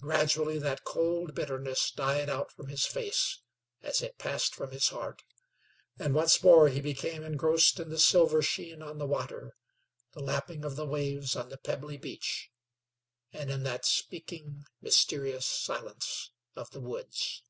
[0.00, 3.42] Gradually that cold bitterness died out from his face,
[3.82, 5.22] as it passed from his heart,
[5.96, 9.54] and once more he became engrossed in the silver sheen on the water,
[10.10, 12.50] the lapping of the waves on the pebbly beach,
[13.32, 17.44] and in that speaking, mysterious silence of the woods.